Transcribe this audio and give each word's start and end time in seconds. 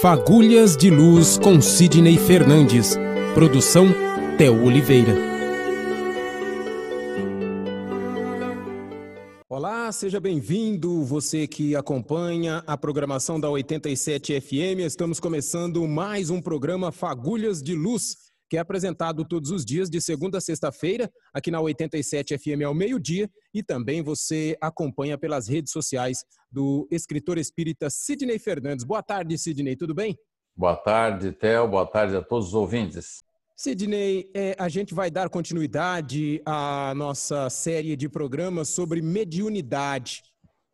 Fagulhas 0.00 0.76
de 0.76 0.90
Luz 0.90 1.38
com 1.38 1.60
Sidney 1.60 2.18
Fernandes. 2.18 2.94
Produção 3.34 3.86
Theo 4.36 4.64
Oliveira. 4.64 5.14
Olá, 9.48 9.90
seja 9.92 10.20
bem-vindo, 10.20 11.02
você 11.04 11.46
que 11.46 11.74
acompanha 11.74 12.62
a 12.66 12.76
programação 12.76 13.40
da 13.40 13.48
87 13.48 14.40
FM. 14.40 14.80
Estamos 14.80 15.18
começando 15.18 15.86
mais 15.86 16.28
um 16.28 16.40
programa 16.40 16.92
Fagulhas 16.92 17.62
de 17.62 17.74
Luz 17.74 18.16
que 18.48 18.56
é 18.56 18.60
apresentado 18.60 19.24
todos 19.24 19.50
os 19.50 19.64
dias, 19.64 19.88
de 19.88 20.00
segunda 20.00 20.38
a 20.38 20.40
sexta-feira, 20.40 21.10
aqui 21.32 21.50
na 21.50 21.60
87 21.60 22.38
FM 22.38 22.64
ao 22.66 22.74
meio-dia, 22.74 23.30
e 23.52 23.62
também 23.62 24.02
você 24.02 24.56
acompanha 24.60 25.16
pelas 25.16 25.48
redes 25.48 25.72
sociais 25.72 26.24
do 26.50 26.86
escritor 26.90 27.38
espírita 27.38 27.88
Sidney 27.90 28.38
Fernandes. 28.38 28.84
Boa 28.84 29.02
tarde, 29.02 29.36
Sidney, 29.38 29.76
tudo 29.76 29.94
bem? 29.94 30.16
Boa 30.56 30.76
tarde, 30.76 31.32
Theo, 31.32 31.66
boa 31.66 31.86
tarde 31.86 32.16
a 32.16 32.22
todos 32.22 32.48
os 32.48 32.54
ouvintes. 32.54 33.24
Sidney, 33.56 34.30
é, 34.34 34.56
a 34.58 34.68
gente 34.68 34.94
vai 34.94 35.10
dar 35.10 35.28
continuidade 35.28 36.42
à 36.44 36.92
nossa 36.96 37.48
série 37.48 37.96
de 37.96 38.08
programas 38.08 38.68
sobre 38.68 39.00
mediunidade. 39.00 40.22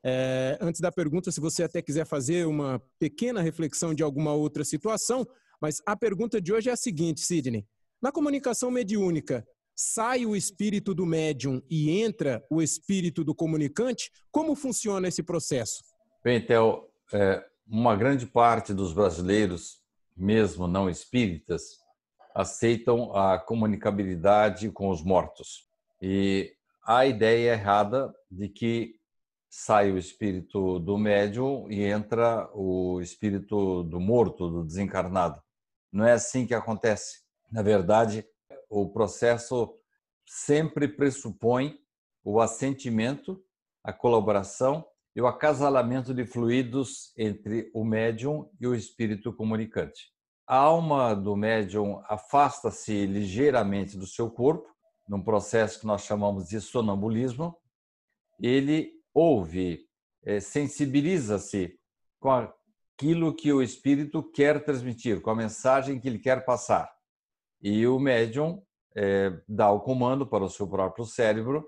É, 0.03 0.57
antes 0.63 0.81
da 0.81 0.91
pergunta, 0.91 1.31
se 1.31 1.41
você 1.41 1.63
até 1.63 1.83
quiser 1.83 2.07
fazer 2.07 2.47
uma 2.47 2.81
pequena 2.99 3.43
reflexão 3.43 3.95
de 3.95 4.03
alguma 4.03 4.33
outra 4.33 4.65
situação, 4.65 5.27
mas 5.61 5.83
a 5.87 5.97
pergunta 5.97 6.41
de 6.41 6.53
hoje 6.53 6.71
é 6.71 6.73
a 6.73 6.77
seguinte, 6.77 7.21
Sidney. 7.21 7.67
Na 8.01 8.11
comunicação 8.11 8.71
mediúnica, 8.71 9.47
sai 9.77 10.25
o 10.25 10.35
espírito 10.35 10.95
do 10.95 11.07
médium 11.07 11.63
e 11.69 12.03
entra 12.03 12.45
o 12.51 12.63
espírito 12.63 13.23
do 13.23 13.35
comunicante? 13.35 14.11
Como 14.31 14.55
funciona 14.55 15.09
esse 15.09 15.23
processo? 15.23 15.83
Bem, 16.25 16.45
Theo, 16.45 16.89
é, 17.13 17.45
uma 17.67 17.97
grande 17.97 18.27
parte 18.27 18.75
dos 18.75 18.93
brasileiros, 18.93 19.81
mesmo 20.17 20.67
não 20.67 20.89
espíritas, 20.89 21.79
aceitam 22.35 23.15
a 23.17 23.39
comunicabilidade 23.39 24.71
com 24.71 24.91
os 24.91 25.03
mortos. 25.03 25.69
E 26.01 26.55
a 26.87 27.07
ideia 27.07 27.53
errada 27.53 28.15
de 28.31 28.49
que 28.49 28.95
sai 29.49 29.91
o 29.91 29.99
espírito 29.99 30.79
do 30.79 30.97
médium 30.97 31.71
e 31.71 31.83
entra 31.83 32.49
o 32.55 33.01
espírito 33.01 33.83
do 33.83 33.99
morto, 33.99 34.49
do 34.49 34.65
desencarnado. 34.65 35.43
Não 35.93 36.05
é 36.05 36.13
assim 36.13 36.47
que 36.47 36.55
acontece. 36.55 37.21
Na 37.51 37.63
verdade, 37.63 38.25
o 38.69 38.89
processo 38.89 39.77
sempre 40.27 40.87
pressupõe 40.87 41.79
o 42.23 42.41
assentimento, 42.41 43.43
a 43.83 43.93
colaboração 43.93 44.87
e 45.15 45.21
o 45.21 45.27
acasalamento 45.27 46.15
de 46.15 46.25
fluidos 46.25 47.13
entre 47.17 47.71
o 47.75 47.85
médium 47.85 48.49
e 48.61 48.67
o 48.67 48.75
espírito 48.75 49.33
comunicante. 49.33 50.13
A 50.47 50.57
alma 50.57 51.15
do 51.15 51.37
médium 51.37 52.03
afasta-se 52.07 53.07
ligeiramente 53.07 53.97
do 53.97 54.07
seu 54.07 54.31
corpo, 54.31 54.69
num 55.09 55.23
processo 55.23 55.81
que 55.81 55.87
nós 55.87 56.03
chamamos 56.03 56.49
de 56.49 56.61
sonambulismo. 56.61 57.57
Ele 58.41 58.93
ouve, 59.13 59.89
eh, 60.23 60.41
sensibiliza-se 60.41 61.79
com 62.21 62.31
a 62.31 62.53
aquilo 63.01 63.35
que 63.35 63.51
o 63.51 63.63
espírito 63.63 64.23
quer 64.23 64.63
transmitir, 64.63 65.23
com 65.23 65.31
a 65.31 65.35
mensagem 65.35 65.99
que 65.99 66.07
ele 66.07 66.19
quer 66.19 66.45
passar. 66.45 66.93
E 67.63 67.87
o 67.87 67.99
médium 67.99 68.63
é, 68.95 69.41
dá 69.49 69.71
o 69.71 69.81
comando 69.81 70.27
para 70.27 70.45
o 70.45 70.51
seu 70.51 70.69
próprio 70.69 71.07
cérebro 71.07 71.67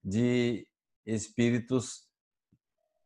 de 0.03 0.67
espíritos 1.05 2.07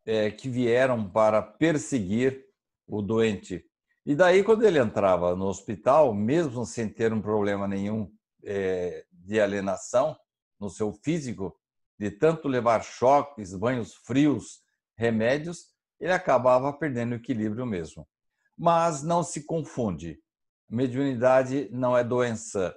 eh, 0.06 0.32
que 0.32 0.50
vieram 0.50 1.10
para 1.10 1.42
perseguir 1.42 2.46
o 2.88 3.02
doente. 3.02 3.66
E 4.06 4.16
daí, 4.16 4.44
quando 4.44 4.64
ele 4.64 4.80
entrava 4.80 5.36
no 5.36 5.46
hospital, 5.46 6.14
mesmo 6.14 6.66
sem 6.66 6.90
ter 6.90 7.14
um 7.14 7.22
problema 7.22 7.68
nenhum 7.68 8.12
eh, 8.44 9.06
de 9.12 9.40
alienação, 9.40 10.18
no 10.62 10.70
seu 10.70 10.94
físico, 10.94 11.60
de 12.00 12.12
tanto 12.12 12.48
levar 12.48 12.84
choques, 12.84 13.54
banhos 13.56 13.96
frios, 13.96 14.62
remédios, 14.96 15.66
ele 16.00 16.14
acabava 16.14 16.72
perdendo 16.72 17.14
o 17.14 17.16
equilíbrio 17.16 17.66
mesmo. 17.66 18.08
Mas 18.56 19.02
não 19.02 19.24
se 19.24 19.44
confunde. 19.46 20.20
Mediunidade 20.70 21.68
não 21.72 21.98
é 21.98 22.04
doença, 22.04 22.76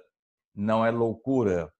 não 0.53 0.83
é 0.85 0.89
loucura. 0.89 1.71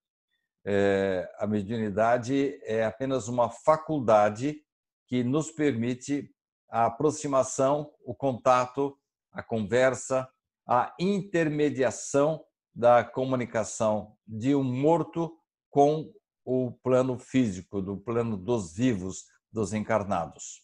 É, 0.64 1.28
a 1.40 1.48
mediunidade 1.48 2.60
é 2.64 2.86
apenas 2.86 3.28
uma 3.28 3.50
faculdade 3.50 4.62
que 5.08 5.24
nos 5.24 5.52
permite 5.52 6.32
a 6.70 6.86
aproximação, 6.86 7.92
o 8.04 8.14
contato, 8.14 8.98
a 9.32 9.44
conversa, 9.44 10.28
a 10.68 10.94
intermediação 11.00 12.44
da 12.74 13.04
comunicação 13.04 14.18
de 14.28 14.56
um 14.56 14.64
morto 14.64 15.38
com 15.76 16.10
o 16.46 16.72
plano 16.72 17.20
físico, 17.20 17.82
do 17.82 17.98
plano 17.98 18.38
dos 18.38 18.74
vivos, 18.74 19.26
dos 19.52 19.74
encarnados. 19.74 20.62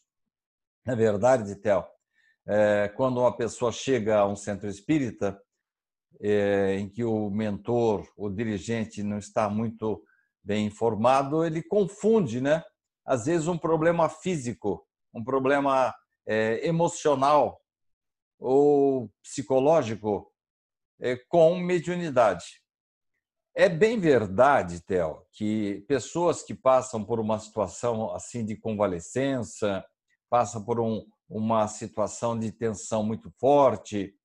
Na 0.86 0.96
verdade, 0.96 1.54
Theo, 1.58 1.84
é, 2.48 2.88
quando 2.96 3.20
uma 3.20 3.36
pessoa 3.36 3.74
chega 3.74 4.20
a 4.20 4.26
um 4.26 4.38
centro 4.38 4.70
espírita, 4.70 5.38
é, 6.22 6.78
em 6.78 6.88
que 6.88 7.04
o 7.04 7.30
mentor, 7.30 8.08
o 8.16 8.30
dirigente 8.30 9.04
não 9.04 9.18
está 9.18 9.50
muito 9.50 10.02
bem 10.42 10.68
informado, 10.68 11.44
ele 11.44 11.62
confunde, 11.62 12.40
né? 12.40 12.64
Às 13.06 13.26
vezes 13.26 13.50
um 13.50 13.58
problema 13.58 14.08
físico, 14.08 14.88
um 15.14 15.22
problema 15.22 15.94
é, 16.26 16.66
emocional 16.66 17.60
ou 18.40 19.12
psicológico 19.22 20.32
é, 21.02 21.18
com 21.28 21.60
mediunidade. 21.60 22.61
É 23.54 23.68
bem 23.68 24.00
verdade, 24.00 24.80
Theo, 24.82 25.26
que 25.34 25.84
pessoas 25.88 26.42
que 26.42 26.54
passam 26.54 27.04
por 27.04 27.20
uma 27.20 27.38
situação 27.38 28.14
assim 28.14 28.46
de 28.46 28.56
convalescença, 28.56 29.84
passam 30.30 30.64
por 30.64 30.80
um, 30.80 31.06
uma 31.28 31.68
situação 31.68 32.40
de 32.40 32.50
tensão 32.52 33.04
muito 33.04 33.30
forte, 33.32 34.16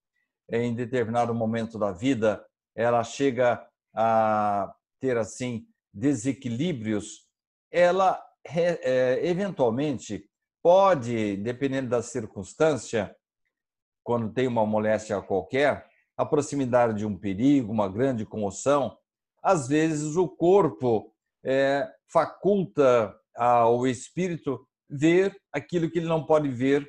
em 0.49 0.73
determinado 0.73 1.35
momento 1.35 1.77
da 1.77 1.91
vida, 1.91 2.45
ela 2.75 3.03
chega 3.03 3.67
a 3.93 4.73
ter 5.01 5.17
assim 5.17 5.67
desequilíbrios, 5.93 7.27
ela 7.73 8.23
é, 8.45 9.27
eventualmente 9.27 10.31
pode, 10.63 11.37
dependendo 11.39 11.89
da 11.89 12.01
circunstância, 12.01 13.17
quando 14.05 14.33
tem 14.33 14.47
uma 14.47 14.65
moléstia 14.65 15.21
qualquer, 15.21 15.85
a 16.17 16.25
proximidade 16.25 16.99
de 16.99 17.07
um 17.07 17.19
perigo, 17.19 17.73
uma 17.73 17.89
grande 17.89 18.25
comoção, 18.25 18.97
às 19.47 19.69
vezes 19.69 20.17
o 20.17 20.27
corpo 20.27 21.15
é, 21.45 21.89
faculta 22.13 23.17
ao 23.37 23.87
espírito 23.87 24.67
ver 24.91 25.41
aquilo 25.53 25.89
que 25.89 26.01
ele 26.01 26.09
não 26.09 26.27
pode 26.27 26.49
ver 26.49 26.85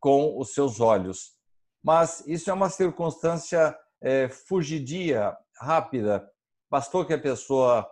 com 0.00 0.36
os 0.36 0.52
seus 0.52 0.80
olhos. 0.80 1.36
Mas 1.80 2.26
isso 2.26 2.50
é 2.50 2.52
uma 2.52 2.68
circunstância 2.68 3.78
é, 4.02 4.28
fugidia, 4.28 5.36
rápida. 5.56 6.28
Bastou 6.68 7.04
que 7.04 7.14
a 7.14 7.20
pessoa 7.20 7.88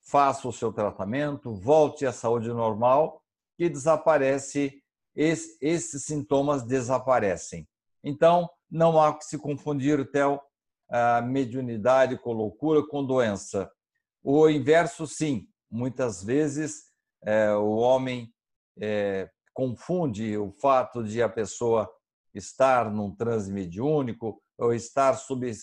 faça 0.00 0.48
o 0.48 0.52
seu 0.52 0.72
tratamento, 0.72 1.54
volte 1.54 2.06
à 2.06 2.12
saúde 2.12 2.48
normal, 2.48 3.22
que 3.58 3.68
desaparece, 3.68 4.82
esses, 5.14 6.02
sintomas 6.02 6.62
desaparecem. 6.62 7.68
Então, 8.02 8.48
não 8.70 8.98
há 8.98 9.12
que 9.18 9.26
se 9.26 9.36
confundir, 9.36 10.10
Theo, 10.10 10.40
a 10.90 11.22
mediunidade 11.22 12.18
com 12.18 12.32
loucura, 12.32 12.86
com 12.86 13.04
doença. 13.04 13.70
O 14.22 14.48
inverso, 14.48 15.06
sim. 15.06 15.46
Muitas 15.70 16.24
vezes 16.24 16.90
é, 17.24 17.52
o 17.52 17.76
homem 17.76 18.28
é, 18.80 19.30
confunde 19.54 20.36
o 20.36 20.50
fato 20.50 21.04
de 21.04 21.22
a 21.22 21.28
pessoa 21.28 21.88
estar 22.34 22.90
num 22.90 23.14
transe 23.14 23.52
mediúnico 23.52 24.40
ou 24.58 24.74
estar 24.74 25.14
sob 25.14 25.50
uh, 25.50 25.54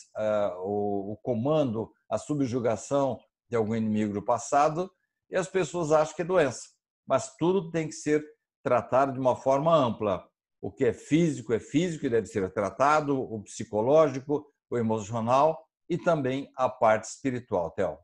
o, 0.64 1.14
o 1.14 1.18
comando, 1.18 1.92
a 2.10 2.18
subjugação 2.18 3.20
de 3.50 3.56
algum 3.56 3.76
inimigo 3.76 4.14
do 4.14 4.24
passado, 4.24 4.92
e 5.30 5.36
as 5.36 5.48
pessoas 5.48 5.92
acham 5.92 6.16
que 6.16 6.22
é 6.22 6.26
doença. 6.26 6.62
Mas 7.06 7.36
tudo 7.38 7.70
tem 7.70 7.88
que 7.88 7.94
ser 7.94 8.26
tratado 8.64 9.14
de 9.14 9.20
uma 9.20 9.36
forma 9.36 9.76
ampla. 9.76 10.28
O 10.62 10.72
que 10.72 10.86
é 10.86 10.94
físico 10.94 11.54
é 11.54 11.60
físico 11.60 12.06
e 12.06 12.10
deve 12.10 12.28
ser 12.28 12.52
tratado, 12.52 13.22
o 13.22 13.42
psicológico, 13.44 14.46
o 14.70 14.78
emocional 14.78 15.68
e 15.90 15.98
também 15.98 16.50
a 16.56 16.70
parte 16.70 17.06
espiritual, 17.06 17.72
Theo. 17.72 17.98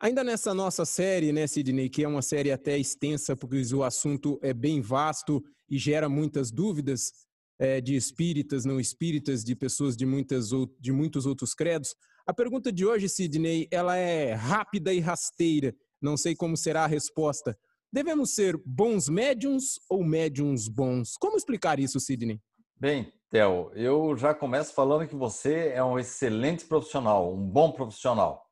Ainda 0.00 0.22
nessa 0.22 0.54
nossa 0.54 0.84
série, 0.84 1.32
né, 1.32 1.46
Sidney, 1.46 1.88
que 1.88 2.04
é 2.04 2.08
uma 2.08 2.22
série 2.22 2.52
até 2.52 2.78
extensa, 2.78 3.36
porque 3.36 3.60
o 3.74 3.82
assunto 3.82 4.38
é 4.42 4.54
bem 4.54 4.80
vasto 4.80 5.42
e 5.68 5.76
gera 5.76 6.08
muitas 6.08 6.52
dúvidas 6.52 7.12
é, 7.58 7.80
de 7.80 7.96
espíritas, 7.96 8.64
não 8.64 8.78
espíritas, 8.78 9.42
de 9.42 9.56
pessoas 9.56 9.96
de, 9.96 10.06
muitas, 10.06 10.50
de 10.78 10.92
muitos 10.92 11.26
outros 11.26 11.52
credos. 11.52 11.96
A 12.24 12.32
pergunta 12.32 12.70
de 12.70 12.86
hoje, 12.86 13.08
Sidney, 13.08 13.66
ela 13.72 13.96
é 13.96 14.34
rápida 14.34 14.92
e 14.92 15.00
rasteira. 15.00 15.74
Não 16.00 16.16
sei 16.16 16.36
como 16.36 16.56
será 16.56 16.84
a 16.84 16.86
resposta. 16.86 17.58
Devemos 17.92 18.34
ser 18.34 18.56
bons 18.64 19.08
médiums 19.08 19.80
ou 19.88 20.04
médiums 20.04 20.68
bons? 20.68 21.16
Como 21.18 21.36
explicar 21.36 21.80
isso, 21.80 21.98
Sidney? 21.98 22.40
Bem, 22.78 23.12
Theo, 23.30 23.70
eu 23.74 24.16
já 24.16 24.34
começo 24.34 24.72
falando 24.72 25.06
que 25.06 25.14
você 25.14 25.68
é 25.68 25.84
um 25.84 25.98
excelente 25.98 26.64
profissional, 26.64 27.34
um 27.34 27.46
bom 27.46 27.70
profissional. 27.70 28.42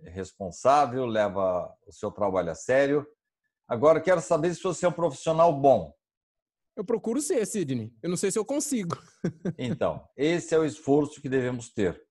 É 0.00 0.08
responsável, 0.08 1.04
leva 1.04 1.70
o 1.86 1.92
seu 1.92 2.10
trabalho 2.10 2.50
a 2.50 2.54
sério. 2.54 3.06
Agora, 3.68 4.00
quero 4.00 4.22
saber 4.22 4.54
se 4.54 4.62
você 4.62 4.86
é 4.86 4.88
um 4.88 4.92
profissional 4.92 5.52
bom. 5.52 5.94
Eu 6.74 6.82
procuro 6.82 7.20
ser, 7.20 7.46
Sidney. 7.46 7.92
Eu 8.02 8.08
não 8.08 8.16
sei 8.16 8.30
se 8.30 8.38
eu 8.38 8.44
consigo. 8.44 8.96
então, 9.58 10.08
esse 10.16 10.54
é 10.54 10.58
o 10.58 10.64
esforço 10.64 11.20
que 11.20 11.28
devemos 11.28 11.70
ter. 11.70 12.02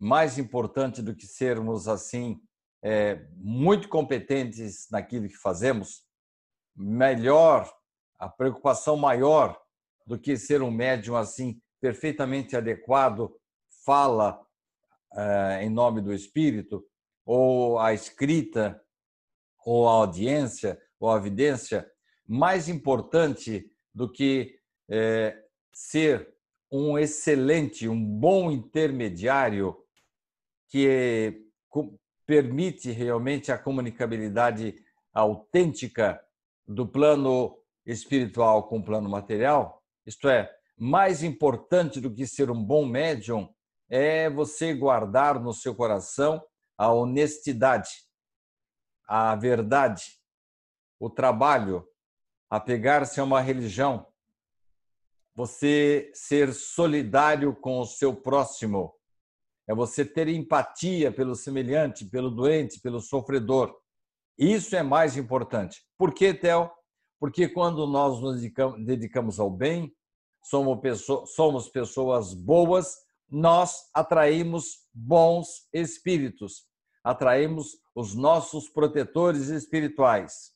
Mais 0.00 0.36
importante 0.36 1.00
do 1.00 1.14
que 1.14 1.28
sermos 1.28 1.86
assim, 1.86 2.40
é, 2.82 3.24
muito 3.36 3.88
competentes 3.88 4.88
naquilo 4.90 5.28
que 5.28 5.36
fazemos, 5.36 6.02
melhor, 6.74 7.72
a 8.18 8.28
preocupação 8.28 8.96
maior 8.96 9.56
do 10.04 10.18
que 10.18 10.36
ser 10.36 10.60
um 10.60 10.72
médium 10.72 11.14
assim 11.14 11.60
perfeitamente 11.80 12.56
adequado 12.56 13.34
fala 13.84 14.40
eh, 15.14 15.64
em 15.64 15.70
nome 15.70 16.00
do 16.00 16.12
Espírito, 16.12 16.84
ou 17.24 17.78
a 17.78 17.92
escrita, 17.92 18.80
ou 19.64 19.88
a 19.88 19.92
audiência, 19.92 20.80
ou 20.98 21.10
a 21.10 21.16
evidência, 21.16 21.90
mais 22.26 22.68
importante 22.68 23.70
do 23.94 24.10
que 24.10 24.58
eh, 24.90 25.36
ser 25.72 26.34
um 26.70 26.98
excelente, 26.98 27.88
um 27.88 28.04
bom 28.04 28.50
intermediário 28.50 29.76
que 30.68 31.46
permite 32.26 32.90
realmente 32.90 33.50
a 33.50 33.56
comunicabilidade 33.56 34.74
autêntica 35.12 36.20
do 36.66 36.86
plano 36.86 37.58
espiritual 37.86 38.68
com 38.68 38.78
o 38.78 38.84
plano 38.84 39.08
material, 39.08 39.82
isto 40.04 40.28
é, 40.28 40.54
mais 40.78 41.22
importante 41.22 42.00
do 42.00 42.12
que 42.12 42.26
ser 42.26 42.50
um 42.50 42.62
bom 42.62 42.86
médium 42.86 43.52
é 43.88 44.30
você 44.30 44.74
guardar 44.74 45.40
no 45.40 45.52
seu 45.52 45.74
coração 45.74 46.42
a 46.76 46.92
honestidade, 46.92 47.90
a 49.06 49.34
verdade, 49.34 50.20
o 51.00 51.10
trabalho, 51.10 51.86
apegar-se 52.48 53.20
a 53.20 53.24
uma 53.24 53.40
religião, 53.40 54.06
você 55.34 56.10
ser 56.14 56.52
solidário 56.52 57.54
com 57.54 57.80
o 57.80 57.86
seu 57.86 58.14
próximo, 58.14 58.94
é 59.66 59.74
você 59.74 60.04
ter 60.04 60.28
empatia 60.28 61.12
pelo 61.12 61.34
semelhante, 61.34 62.04
pelo 62.06 62.30
doente, 62.30 62.80
pelo 62.80 63.00
sofredor. 63.00 63.76
Isso 64.38 64.74
é 64.74 64.82
mais 64.82 65.16
importante. 65.16 65.84
Por 65.96 66.14
que, 66.14 66.32
Theo? 66.32 66.70
Porque 67.20 67.48
quando 67.48 67.86
nós 67.86 68.20
nos 68.20 68.40
dedicamos 68.84 69.38
ao 69.38 69.50
bem, 69.50 69.92
somos, 70.42 70.80
pessoas, 70.80 71.34
somos 71.34 71.68
pessoas 71.68 72.34
boas, 72.34 72.96
nós 73.30 73.88
atraímos 73.92 74.86
bons 74.92 75.68
espíritos, 75.72 76.66
atraímos 77.04 77.76
os 77.94 78.14
nossos 78.14 78.68
protetores 78.68 79.48
espirituais. 79.48 80.52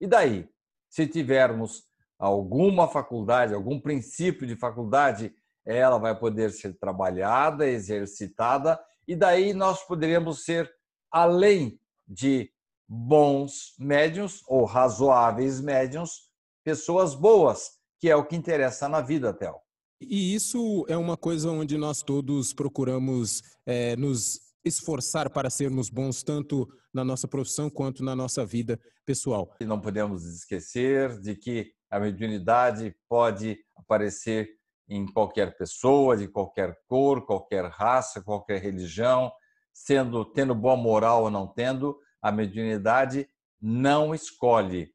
E 0.00 0.06
daí, 0.06 0.48
se 0.88 1.06
tivermos 1.06 1.84
alguma 2.18 2.86
faculdade, 2.86 3.54
algum 3.54 3.80
princípio 3.80 4.46
de 4.46 4.54
faculdade, 4.54 5.34
ela 5.64 5.98
vai 5.98 6.16
poder 6.18 6.50
ser 6.50 6.78
trabalhada, 6.78 7.66
exercitada, 7.66 8.80
e 9.06 9.16
daí 9.16 9.52
nós 9.52 9.82
poderíamos 9.82 10.44
ser, 10.44 10.72
além 11.10 11.80
de 12.06 12.52
bons 12.86 13.74
médiums 13.78 14.42
ou 14.46 14.64
razoáveis 14.64 15.60
médiums, 15.60 16.30
pessoas 16.62 17.14
boas, 17.14 17.78
que 18.02 18.10
é 18.10 18.16
o 18.16 18.24
que 18.24 18.34
interessa 18.34 18.88
na 18.88 19.00
vida, 19.00 19.32
Theo. 19.32 19.54
E 20.00 20.34
isso 20.34 20.84
é 20.88 20.96
uma 20.96 21.16
coisa 21.16 21.48
onde 21.52 21.78
nós 21.78 22.02
todos 22.02 22.52
procuramos 22.52 23.44
é, 23.64 23.94
nos 23.94 24.40
esforçar 24.64 25.30
para 25.30 25.48
sermos 25.48 25.88
bons, 25.88 26.24
tanto 26.24 26.68
na 26.92 27.04
nossa 27.04 27.28
profissão 27.28 27.70
quanto 27.70 28.02
na 28.02 28.16
nossa 28.16 28.44
vida 28.44 28.76
pessoal. 29.06 29.54
E 29.60 29.64
não 29.64 29.80
podemos 29.80 30.24
esquecer 30.24 31.20
de 31.20 31.36
que 31.36 31.72
a 31.88 32.00
mediunidade 32.00 32.92
pode 33.08 33.56
aparecer 33.76 34.50
em 34.88 35.06
qualquer 35.06 35.56
pessoa, 35.56 36.16
de 36.16 36.26
qualquer 36.26 36.76
cor, 36.88 37.24
qualquer 37.24 37.66
raça, 37.66 38.20
qualquer 38.20 38.60
religião, 38.60 39.30
sendo 39.72 40.24
tendo 40.24 40.56
boa 40.56 40.76
moral 40.76 41.22
ou 41.22 41.30
não 41.30 41.46
tendo, 41.46 41.96
a 42.20 42.32
mediunidade 42.32 43.28
não 43.60 44.12
escolhe, 44.12 44.92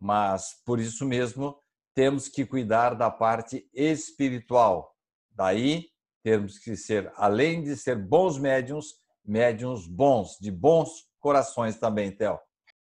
mas 0.00 0.60
por 0.66 0.80
isso 0.80 1.06
mesmo 1.06 1.56
temos 1.98 2.28
que 2.28 2.46
cuidar 2.46 2.94
da 2.94 3.10
parte 3.10 3.68
espiritual. 3.74 4.94
Daí, 5.32 5.88
temos 6.22 6.56
que 6.56 6.76
ser, 6.76 7.12
além 7.16 7.60
de 7.60 7.76
ser 7.76 7.96
bons 7.96 8.38
médiums, 8.38 8.94
médiums 9.24 9.88
bons, 9.88 10.38
de 10.40 10.48
bons 10.48 11.08
corações 11.18 11.76
também, 11.76 12.12
Theo. 12.12 12.38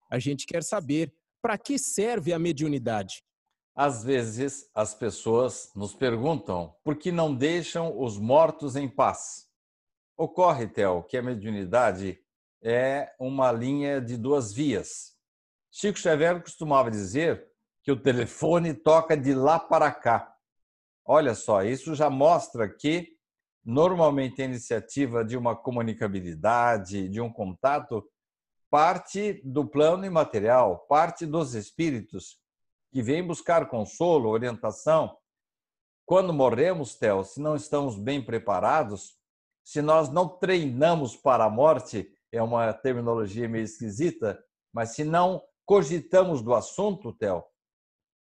A 0.08 0.20
gente 0.20 0.46
quer 0.46 0.62
saber 0.62 1.12
para 1.42 1.58
que 1.58 1.80
serve 1.80 2.32
a 2.32 2.38
mediunidade. 2.38 3.24
Às 3.76 4.04
vezes, 4.04 4.70
as 4.76 4.94
pessoas 4.94 5.72
nos 5.76 5.96
perguntam 5.96 6.76
por 6.84 6.96
que 6.96 7.12
não 7.12 7.34
deixam 7.34 8.00
os 8.00 8.20
mortos 8.20 8.76
em 8.76 8.88
paz. 8.88 9.48
Ocorre, 10.16 10.68
Theo, 10.68 11.02
que 11.02 11.18
a 11.18 11.24
mediunidade 11.24 12.20
é 12.62 13.12
uma 13.20 13.52
linha 13.52 14.00
de 14.00 14.16
duas 14.16 14.54
vias. 14.54 15.16
Chico 15.72 15.98
Xavier 15.98 16.40
costumava 16.40 16.92
dizer 16.92 17.47
que 17.88 17.91
o 17.94 17.96
telefone 17.96 18.74
toca 18.74 19.15
de 19.15 19.34
lá 19.34 19.58
para 19.58 19.89
cá. 19.89 20.36
Olha 21.06 21.34
só, 21.34 21.63
isso 21.63 21.96
já 21.96 22.10
mostra 22.10 22.67
que 22.67 23.15
normalmente 23.63 24.41
a 24.41 24.46
iniciativa 24.46 25.24
de 25.24 25.38
uma 25.38 25.56
comunicabilidade, 25.56 27.08
de 27.08 27.22
um 27.22 27.32
contato, 27.32 28.06
parte 28.70 29.41
do 29.41 29.65
plano 29.65 30.06
imaterial, 30.06 30.79
parte 30.79 31.25
dos 31.25 31.53
espíritos 31.53 32.38
que 32.91 33.01
vêm 33.01 33.25
buscar 33.25 33.70
consolo, 33.70 34.27
orientação. 34.27 35.17
Quando 36.06 36.34
morremos, 36.34 36.94
Theo, 36.94 37.24
se 37.24 37.39
não 37.39 37.56
estamos 37.56 37.98
bem 37.98 38.22
preparados, 38.22 39.17
se 39.63 39.82
nós 39.82 40.10
não 40.10 40.27
treinamos 40.27 41.15
para 41.15 41.46
a 41.46 41.50
morte, 41.50 42.06
é 42.34 42.44
uma 42.44 42.74
terminologia 42.74 43.48
meio 43.48 43.63
esquisita, 43.63 44.38
mas 44.74 44.94
se 44.94 45.06
não 45.06 45.41
cogitamos 45.65 46.41
do 46.41 46.53
assunto, 46.53 47.13
Theo, 47.13 47.46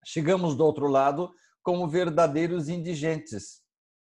chegamos 0.04 0.54
do 0.54 0.64
outro 0.64 0.86
lado 0.86 1.32
como 1.62 1.88
verdadeiros 1.88 2.68
indigentes, 2.68 3.62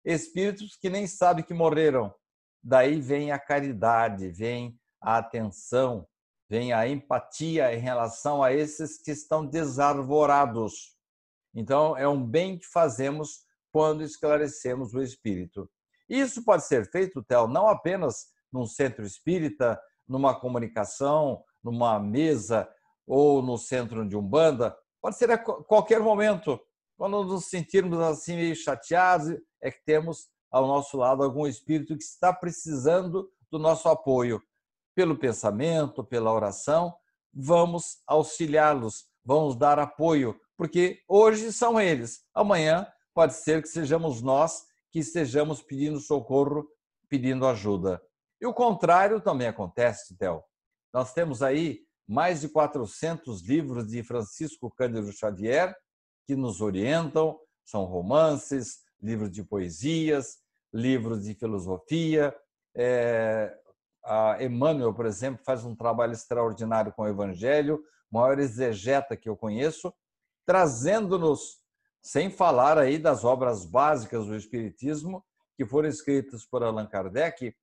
espíritos 0.04 0.76
que 0.76 0.90
nem 0.90 1.08
sabem 1.08 1.44
que 1.44 1.54
morreram. 1.54 2.14
Daí 2.64 3.00
vem 3.00 3.32
a 3.32 3.40
caridade, 3.40 4.30
vem 4.30 4.78
a 5.02 5.18
atenção, 5.18 6.08
vem 6.50 6.74
a 6.74 6.88
empatia 6.88 7.74
em 7.74 7.80
relação 7.80 8.44
a 8.44 8.54
esses 8.54 9.02
que 9.02 9.12
estão 9.12 9.46
desarvorados. 9.46 10.96
Então, 11.54 11.96
é 11.98 12.08
um 12.08 12.24
bem 12.24 12.58
que 12.58 12.68
fazemos 12.68 13.46
quando 13.72 14.04
esclarecemos 14.04 14.94
o 14.94 15.02
espírito. 15.02 15.70
Isso 16.10 16.44
pode 16.44 16.66
ser 16.66 16.90
feito, 16.90 17.24
Theo, 17.24 17.48
não 17.48 17.68
apenas 17.68 18.28
num 18.52 18.66
centro 18.66 19.06
espírita, 19.06 19.80
numa 20.08 20.40
comunicação, 20.40 21.44
numa 21.64 22.00
mesa 22.00 22.70
ou 23.06 23.42
no 23.42 23.58
centro 23.58 24.08
de 24.08 24.16
umbanda, 24.16 24.76
pode 25.02 25.18
ser 25.18 25.32
a 25.32 25.38
qualquer 25.38 26.00
momento. 26.00 26.60
Quando 26.98 27.24
nos 27.24 27.46
sentirmos 27.46 28.00
assim 28.00 28.36
meio 28.36 28.56
chateados, 28.56 29.38
é 29.62 29.72
que 29.72 29.84
temos 29.86 30.28
ao 30.52 30.66
nosso 30.66 30.98
lado 30.98 31.24
algum 31.24 31.46
espírito 31.46 31.96
que 31.98 32.04
está 32.04 32.34
precisando 32.34 33.30
do 33.52 33.60
nosso 33.60 33.88
apoio. 33.88 34.42
Pelo 34.96 35.18
pensamento, 35.18 36.04
pela 36.04 36.34
oração, 36.34 36.96
vamos 37.34 38.02
auxiliá-los, 38.08 39.06
vamos 39.24 39.56
dar 39.56 39.78
apoio, 39.78 40.40
porque 40.58 41.04
hoje 41.08 41.54
são 41.54 41.80
eles, 41.80 42.24
amanhã 42.34 42.88
pode 43.14 43.34
ser 43.34 43.62
que 43.62 43.68
sejamos 43.68 44.22
nós 44.22 44.66
que 44.92 45.00
estejamos 45.00 45.62
pedindo 45.62 46.00
socorro, 46.00 46.68
pedindo 47.08 47.46
ajuda. 47.46 48.02
E 48.42 48.46
o 48.46 48.54
contrário 48.54 49.22
também 49.22 49.48
acontece, 49.48 50.18
Theo. 50.18 50.44
Nós 50.94 51.14
temos 51.14 51.44
aí 51.44 51.87
mais 52.08 52.42
de 52.42 52.50
400 52.50 53.42
livros 53.42 53.88
de 53.88 54.02
Francisco 54.04 54.72
Cândido 54.72 55.12
Xavier 55.12 55.76
que 56.26 56.36
nos 56.36 56.62
orientam, 56.62 57.40
são 57.64 57.86
romances, 57.86 58.80
livros 59.02 59.32
de 59.32 59.44
poesias, 59.44 60.38
livros 60.74 61.24
de 61.24 61.34
filosofia. 61.34 62.36
É, 62.76 63.58
Emmanuel, 64.40 64.94
por 64.94 65.06
exemplo, 65.06 65.44
faz 65.46 65.64
um 65.64 65.76
trabalho 65.76 66.14
extraordinário 66.14 66.94
com 66.94 67.04
o 67.04 67.08
Evangelho, 67.08 67.82
maior 68.12 68.40
exegeta 68.40 69.18
que 69.18 69.30
eu 69.30 69.36
conheço, 69.36 69.94
trazendo-nos, 70.46 71.60
sem 72.02 72.30
falar 72.30 72.78
aí 72.78 72.98
das 72.98 73.24
obras 73.24 73.66
básicas 73.66 74.26
do 74.26 74.36
Espiritismo, 74.36 75.24
que 75.58 75.66
foram 75.66 75.90
escritas 75.90 76.46
por 76.46 76.64
Allan 76.64 76.88
Kardec, 76.88 77.56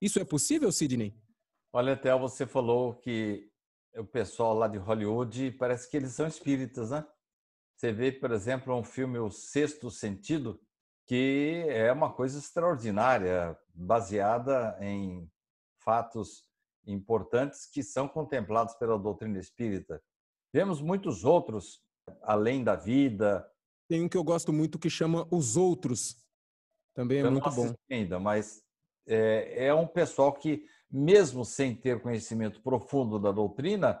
Isso 0.00 0.18
é 0.20 0.24
possível, 0.24 0.70
Sidney? 0.70 1.14
Olha, 1.72 1.96
Théo, 1.96 2.18
você 2.18 2.46
falou 2.46 2.94
que 2.94 3.48
o 3.96 4.04
pessoal 4.04 4.54
lá 4.54 4.68
de 4.68 4.78
Hollywood 4.78 5.52
parece 5.52 5.90
que 5.90 5.96
eles 5.96 6.12
são 6.12 6.26
espíritas, 6.26 6.90
né? 6.90 7.06
Você 7.76 7.92
vê, 7.92 8.12
por 8.12 8.30
exemplo, 8.30 8.74
um 8.74 8.84
filme 8.84 9.18
O 9.18 9.30
Sexto 9.30 9.90
Sentido, 9.90 10.60
que 11.06 11.64
é 11.68 11.92
uma 11.92 12.12
coisa 12.12 12.38
extraordinária, 12.38 13.58
baseada 13.74 14.76
em 14.80 15.28
fatos 15.78 16.44
importantes 16.86 17.66
que 17.66 17.82
são 17.82 18.08
contemplados 18.08 18.74
pela 18.74 18.98
doutrina 18.98 19.38
espírita. 19.38 20.02
Vemos 20.52 20.80
muitos 20.80 21.24
outros 21.24 21.82
além 22.22 22.62
da 22.62 22.76
vida. 22.76 23.46
Tem 23.88 24.02
um 24.02 24.08
que 24.08 24.16
eu 24.16 24.24
gosto 24.24 24.52
muito 24.52 24.78
que 24.78 24.90
chama 24.90 25.26
Os 25.30 25.56
Outros. 25.56 26.16
Também 26.94 27.18
é 27.18 27.26
eu 27.26 27.32
muito 27.32 27.50
bom. 27.50 27.74
Ainda, 27.90 28.20
mas 28.20 28.62
é, 29.06 29.66
é 29.66 29.74
um 29.74 29.86
pessoal 29.86 30.32
que 30.32 30.64
mesmo 30.92 31.44
sem 31.44 31.74
ter 31.74 32.02
conhecimento 32.02 32.60
profundo 32.60 33.18
da 33.18 33.32
doutrina, 33.32 34.00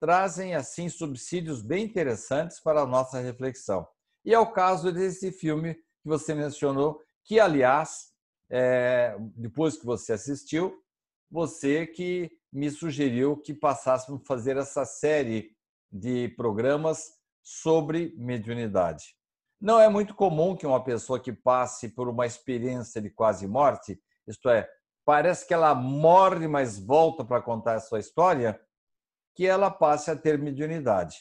trazem 0.00 0.54
assim 0.54 0.88
subsídios 0.88 1.62
bem 1.62 1.84
interessantes 1.84 2.58
para 2.58 2.80
a 2.80 2.86
nossa 2.86 3.20
reflexão. 3.20 3.86
E 4.24 4.32
é 4.32 4.38
o 4.38 4.50
caso 4.50 4.90
desse 4.90 5.30
filme 5.30 5.74
que 5.74 6.08
você 6.08 6.34
mencionou, 6.34 7.00
que 7.24 7.38
aliás, 7.38 8.12
é, 8.50 9.16
depois 9.36 9.76
que 9.76 9.84
você 9.84 10.14
assistiu, 10.14 10.82
você 11.30 11.86
que 11.86 12.30
me 12.52 12.70
sugeriu 12.70 13.36
que 13.36 13.54
passássemos 13.54 14.20
a 14.22 14.24
fazer 14.24 14.56
essa 14.56 14.84
série 14.84 15.54
de 15.90 16.28
programas 16.30 17.12
sobre 17.42 18.14
mediunidade. 18.16 19.16
Não 19.60 19.78
é 19.78 19.88
muito 19.88 20.14
comum 20.14 20.56
que 20.56 20.66
uma 20.66 20.82
pessoa 20.82 21.20
que 21.20 21.32
passe 21.32 21.88
por 21.88 22.08
uma 22.08 22.26
experiência 22.26 23.00
de 23.00 23.10
quase 23.10 23.46
morte, 23.46 24.00
isto 24.26 24.48
é, 24.48 24.68
parece 25.04 25.46
que 25.46 25.54
ela 25.54 25.74
morre, 25.74 26.46
mas 26.46 26.78
volta 26.78 27.24
para 27.24 27.42
contar 27.42 27.74
a 27.74 27.80
sua 27.80 27.98
história, 27.98 28.60
que 29.34 29.46
ela 29.46 29.70
passe 29.70 30.10
a 30.10 30.16
ter 30.16 30.38
mediunidade. 30.38 31.16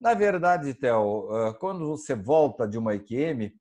Na 0.00 0.14
verdade, 0.14 0.74
Theo, 0.74 1.28
quando 1.60 1.86
você 1.88 2.14
volta 2.14 2.66
de 2.66 2.76
uma 2.76 2.94
EQM, 2.94 3.52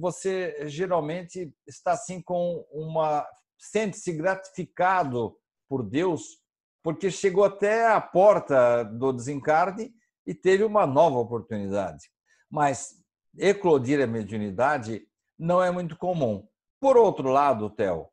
você 0.00 0.68
geralmente 0.68 1.54
está 1.66 1.92
assim 1.92 2.22
com 2.22 2.66
uma 2.72 3.26
sente-se 3.58 4.12
gratificado 4.12 5.36
por 5.68 5.82
Deus, 5.82 6.38
porque 6.82 7.10
chegou 7.10 7.44
até 7.44 7.86
a 7.86 8.00
porta 8.00 8.82
do 8.82 9.12
desencarne 9.12 9.94
e 10.26 10.34
teve 10.34 10.64
uma 10.64 10.86
nova 10.86 11.18
oportunidade. 11.18 12.10
Mas 12.50 12.94
eclodir 13.38 14.02
a 14.02 14.06
mediunidade 14.06 15.06
não 15.38 15.62
é 15.62 15.70
muito 15.70 15.96
comum. 15.98 16.48
Por 16.80 16.96
outro 16.96 17.28
lado, 17.28 17.68
Theo, 17.68 18.08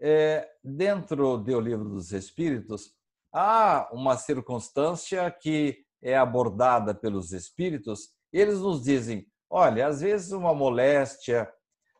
é, 0.00 0.48
dentro 0.62 1.36
do 1.36 1.60
livro 1.60 1.88
dos 1.88 2.12
Espíritos, 2.12 2.92
há 3.32 3.88
uma 3.92 4.16
circunstância 4.16 5.30
que 5.30 5.84
é 6.02 6.16
abordada 6.16 6.94
pelos 6.94 7.32
Espíritos. 7.32 8.10
Eles 8.32 8.58
nos 8.58 8.82
dizem: 8.82 9.26
olha, 9.48 9.86
às 9.86 10.00
vezes 10.00 10.32
uma 10.32 10.54
moléstia, 10.54 11.50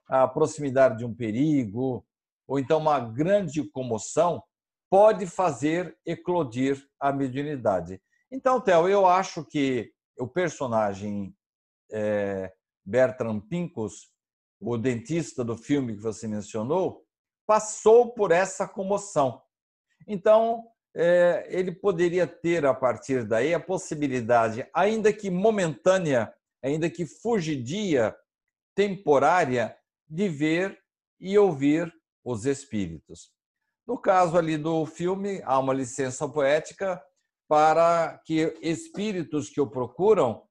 a 0.09 0.27
proximidade 0.27 0.99
de 0.99 1.05
um 1.05 1.15
perigo, 1.15 2.05
ou 2.47 2.59
então 2.59 2.79
uma 2.79 2.99
grande 3.01 3.63
comoção, 3.71 4.43
pode 4.91 5.27
fazer 5.27 5.97
eclodir 6.05 6.87
a 7.01 7.13
mediunidade. 7.13 8.01
Então, 8.31 8.61
Theo, 8.61 8.89
eu 8.89 9.07
acho 9.07 9.45
que 9.45 9.91
o 10.19 10.27
personagem 10.27 11.35
é, 11.91 12.53
Bertram 12.85 13.41
Pincus, 13.41 14.11
o 14.61 14.77
dentista 14.77 15.45
do 15.45 15.57
filme 15.57 15.95
que 15.95 16.03
você 16.03 16.29
mencionou, 16.29 17.05
passou 17.53 18.15
por 18.15 18.33
essa 18.33 18.67
comoção. 18.67 19.43
Então, 20.09 20.65
é, 20.97 21.47
ele 21.51 21.71
poderia 21.71 22.27
ter, 22.27 22.65
a 22.65 22.73
partir 22.73 23.27
daí, 23.27 23.53
a 23.53 23.61
possibilidade, 23.61 24.67
ainda 24.75 25.13
que 25.13 25.31
momentânea, 25.31 26.33
ainda 26.65 26.89
que 26.89 27.05
fugidia, 27.05 28.17
temporária, 28.75 29.77
de 30.09 30.31
ver 30.31 30.79
e 31.21 31.37
ouvir 31.37 31.93
os 32.25 32.47
espíritos. 32.47 33.31
No 33.87 33.99
caso 33.99 34.39
ali 34.39 34.57
do 34.57 34.87
filme, 34.87 35.43
há 35.45 35.59
uma 35.59 35.75
licença 35.75 36.27
poética 36.27 37.03
para 37.47 38.19
que 38.25 38.59
espíritos 38.63 39.51
que 39.51 39.61
o 39.61 39.69
procuram 39.69 40.43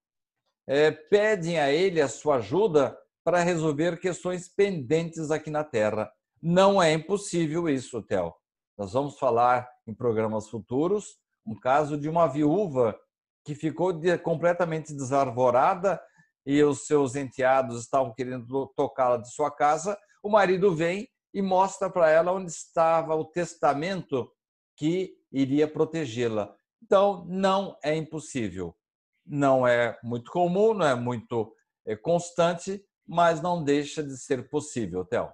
é, 0.67 0.91
pedem 0.91 1.59
a 1.59 1.71
ele 1.71 1.99
a 1.99 2.07
sua 2.07 2.35
ajuda 2.35 2.95
para 3.23 3.39
resolver 3.39 3.99
questões 3.99 4.47
pendentes 4.47 5.31
aqui 5.31 5.49
na 5.49 5.63
Terra. 5.63 6.11
Não 6.41 6.81
é 6.81 6.93
impossível 6.93 7.69
isso, 7.69 8.01
Theo. 8.01 8.33
Nós 8.77 8.93
vamos 8.93 9.19
falar 9.19 9.69
em 9.85 9.93
programas 9.93 10.49
futuros 10.49 11.19
um 11.45 11.59
caso 11.59 11.97
de 11.97 12.09
uma 12.09 12.27
viúva 12.27 12.99
que 13.43 13.55
ficou 13.55 13.93
completamente 14.23 14.93
desarvorada 14.93 16.01
e 16.45 16.63
os 16.63 16.85
seus 16.85 17.15
enteados 17.15 17.81
estavam 17.81 18.13
querendo 18.13 18.67
tocá-la 18.75 19.17
de 19.17 19.31
sua 19.31 19.51
casa. 19.51 19.97
O 20.23 20.29
marido 20.29 20.75
vem 20.75 21.07
e 21.33 21.41
mostra 21.41 21.89
para 21.89 22.09
ela 22.09 22.31
onde 22.31 22.51
estava 22.51 23.15
o 23.15 23.25
testamento 23.25 24.31
que 24.75 25.15
iria 25.31 25.67
protegê-la. 25.67 26.53
Então, 26.81 27.25
não 27.27 27.77
é 27.83 27.95
impossível. 27.95 28.75
Não 29.25 29.65
é 29.65 29.97
muito 30.03 30.31
comum, 30.31 30.73
não 30.73 30.85
é 30.85 30.95
muito 30.95 31.55
é, 31.85 31.95
constante, 31.95 32.83
mas 33.07 33.41
não 33.41 33.63
deixa 33.63 34.03
de 34.03 34.17
ser 34.17 34.49
possível, 34.49 35.05
Théo. 35.05 35.31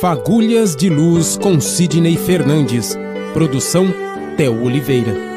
Fagulhas 0.02 0.76
de 0.76 0.90
Luz 0.90 1.38
com 1.38 1.62
Sidney 1.62 2.18
Fernandes. 2.18 2.98
Produção 3.36 3.86
Theo 4.36 4.64
Oliveira. 4.64 5.31